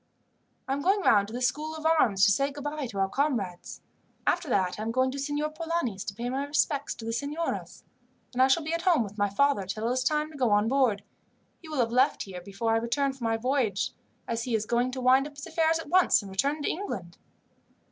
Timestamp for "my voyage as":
13.25-14.41